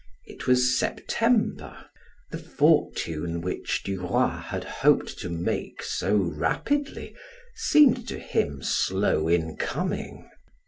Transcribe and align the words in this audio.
It 0.25 0.47
was 0.47 0.79
September. 0.79 1.77
The 2.31 2.39
fortune 2.39 3.39
which 3.39 3.83
Duroy 3.83 4.29
had 4.41 4.63
hoped 4.63 5.19
to 5.19 5.29
make 5.29 5.83
so 5.83 6.15
rapidly 6.17 7.15
seemed 7.53 8.07
to 8.07 8.17
him 8.17 8.63
slow 8.63 9.27
in 9.27 9.57
coming. 9.57 10.27